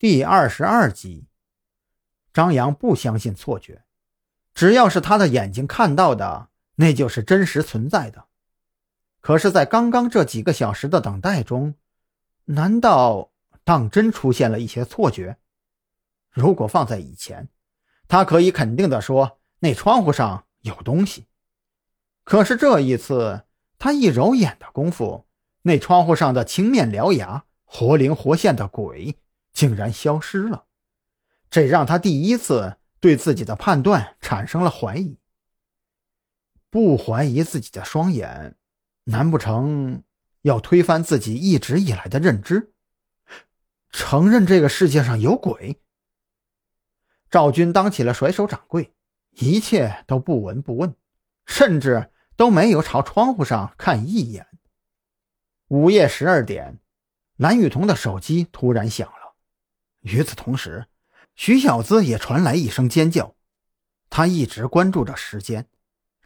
[0.00, 1.26] 第二十二集，
[2.32, 3.82] 张扬不相信错觉，
[4.54, 8.26] 只要是他的眼睛看到的，那就是真实存在的。
[9.20, 11.74] 可是，在刚刚这几个小时的等待中，
[12.44, 13.32] 难道
[13.64, 15.36] 当真出现了一些错觉？
[16.30, 17.48] 如果放在以前，
[18.06, 21.26] 他可以肯定的说那窗户上有东西。
[22.22, 23.42] 可是这一次，
[23.80, 25.26] 他一揉眼的功夫，
[25.62, 29.16] 那窗户上的青面獠牙、活灵活现的鬼。
[29.58, 30.66] 竟然消失了，
[31.50, 35.18] 这让他第一次对自己的判断产生了怀疑。
[36.70, 38.54] 不怀疑自己的双眼，
[39.06, 40.04] 难不成
[40.42, 42.72] 要推翻自己一直以来的认知，
[43.90, 45.82] 承认这个世界上有鬼？
[47.28, 48.94] 赵军当起了甩手掌柜，
[49.32, 50.94] 一切都不闻不问，
[51.46, 54.46] 甚至都没有朝窗户上看一眼。
[55.66, 56.78] 午夜十二点，
[57.38, 59.17] 蓝雨桐的手机突然响了。
[60.08, 60.86] 与此同时，
[61.34, 63.34] 徐小子也传来一声尖叫。
[64.10, 65.68] 他一直关注着时间，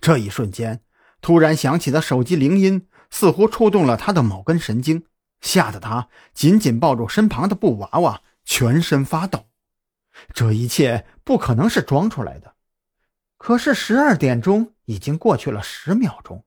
[0.00, 0.80] 这一瞬间，
[1.20, 5.04] 突然响起的手机铃音似乎触动了他的某根神经，
[5.40, 9.46] 吓得他紧紧抱住身旁的布娃娃，全身发抖。
[10.32, 12.54] 这一切不可能是装出来的。
[13.36, 16.44] 可是十二点钟已经过去了十秒钟，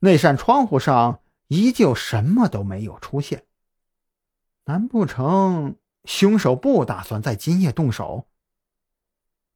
[0.00, 3.46] 那扇窗户上依旧什么都没有出现。
[4.66, 5.76] 难不成？
[6.04, 8.26] 凶手不打算在今夜动手。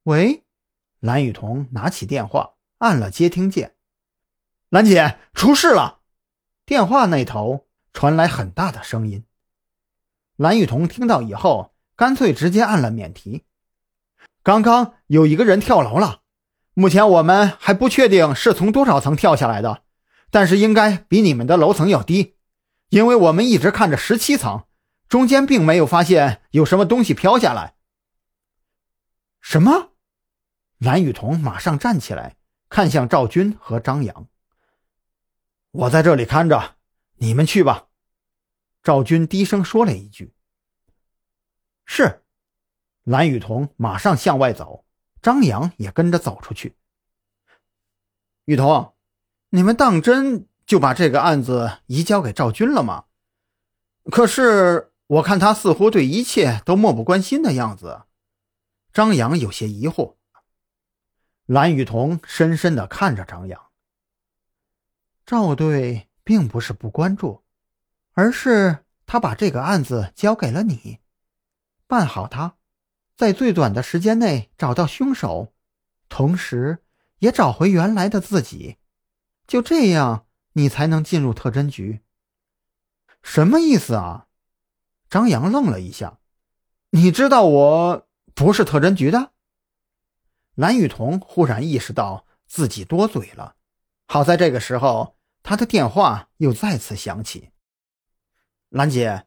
[0.05, 0.45] 喂，
[1.01, 3.75] 蓝雨桐拿起电话，按了接听键。
[4.69, 6.01] 兰姐，出事了！
[6.67, 9.25] 电话那头传来很大的声音。
[10.37, 13.45] 蓝雨桐听到以后，干脆直接按了免提。
[14.43, 16.23] 刚刚有一个人跳楼了，
[16.75, 19.85] 目前我们还不确定是从多少层跳下来的，
[20.31, 22.37] 但是应该比你们的楼层要低，
[22.89, 24.65] 因为我们一直看着十七层。
[25.09, 27.77] 中间并没有发现有什么东西飘下来。
[29.41, 29.93] 什么？
[30.79, 32.37] 蓝雨桐马上站起来，
[32.69, 34.29] 看向赵军和张扬
[35.71, 36.77] ：“我在这里看着，
[37.17, 37.89] 你们去吧。”
[38.83, 40.35] 赵军低声说了一句
[41.87, 42.23] ：“是。”
[43.05, 44.85] 蓝雨桐马上向外走，
[45.21, 46.77] 张扬也跟着走出去。
[48.47, 48.95] 雨桐，
[49.51, 53.05] 你们当真就把这个案子移交给赵军了吗？
[54.11, 54.91] 可是。
[55.07, 58.05] 我看他似乎对一切都漠不关心的样子，
[58.93, 60.17] 张扬有些疑惑。
[61.45, 63.67] 蓝雨桐深深的看着张扬。
[65.27, 67.45] 赵队并不是不关注，
[68.13, 71.01] 而是他把这个案子交给了你，
[71.87, 72.57] 办好它，
[73.15, 75.53] 在最短的时间内找到凶手，
[76.09, 76.83] 同时
[77.19, 78.79] 也找回原来的自己，
[79.47, 82.01] 就这样你才能进入特侦局。
[83.23, 84.29] 什么意思啊？
[85.15, 86.19] 张扬愣了一下，
[86.91, 89.31] 你知道我不是特侦局的。
[90.57, 93.55] 蓝雨桐忽然意识到自己多嘴了，
[94.09, 97.51] 好在这个时候，他的电话又再次响起。
[98.71, 99.27] 兰姐，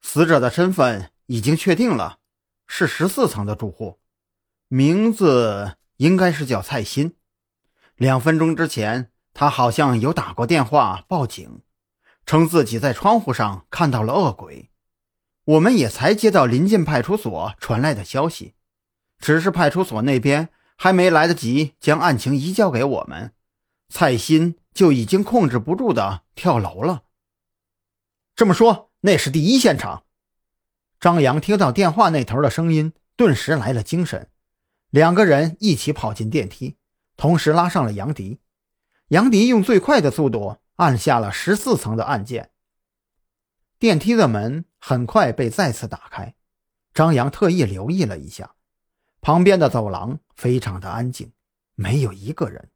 [0.00, 2.18] 死者的身份已经确定了，
[2.66, 4.00] 是十四层的住户，
[4.66, 7.14] 名字应该是叫蔡鑫。
[7.94, 11.62] 两分钟之前，他好像有打过电话报警，
[12.26, 14.72] 称自己在窗户上看到了恶鬼。
[15.48, 18.52] 我们也才接到临近派出所传来的消息，
[19.18, 23.32] 只是派出所那边还没来得及将案情移交给我们，
[23.88, 27.04] 蔡鑫就已经控制不住的跳楼了。
[28.36, 30.04] 这么说，那是第一现场。
[31.00, 34.28] 张扬听到电话那头的声音，顿时来了精神，
[34.90, 36.76] 两个人一起跑进电梯，
[37.16, 38.40] 同时拉上了杨迪。
[39.08, 42.50] 杨迪用最快的速度按下了十四层的按键。
[43.78, 46.34] 电梯的门很快被再次打开，
[46.92, 48.56] 张扬特意留意了一下，
[49.20, 51.32] 旁边的走廊非常的安静，
[51.76, 52.70] 没有一个人。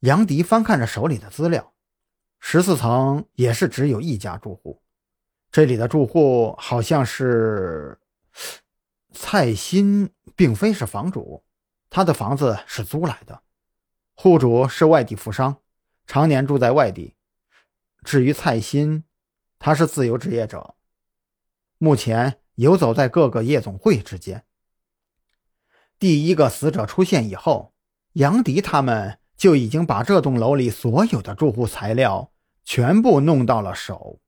[0.00, 1.72] 杨迪翻看着手里的资料，
[2.40, 4.82] 十四层也是只有一家住户，
[5.52, 8.00] 这里的住户好像是
[9.12, 11.44] 蔡鑫，并非是房主，
[11.88, 13.40] 他的房子是租来的，
[14.14, 15.58] 户主是外地富商，
[16.08, 17.14] 常年住在外地。
[18.02, 19.04] 至于蔡鑫。
[19.66, 20.76] 他是自由职业者，
[21.78, 24.44] 目前游走在各个夜总会之间。
[25.98, 27.74] 第一个死者出现以后，
[28.12, 32.30] 杨迪他们就已经把这栋楼里所有的住户材料
[32.62, 34.20] 全部弄到了手。